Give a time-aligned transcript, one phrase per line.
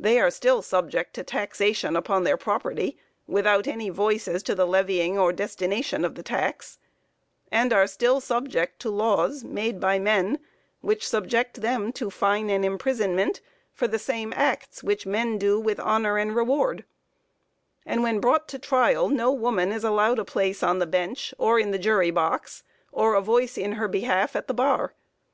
[0.00, 4.66] They are still subject to taxation upon their property, without any voice as to the
[4.66, 6.78] levying or destination of the tax;
[7.52, 10.38] and are still subject to laws made by men,
[10.80, 13.42] which subject them to fine and imprisonment
[13.74, 16.86] for the same acts which men do with honor and reward
[17.84, 21.60] and when brought to trial no woman is allowed a place on the bench or
[21.60, 24.94] in the jury box, or a voice in her behalf at the bar.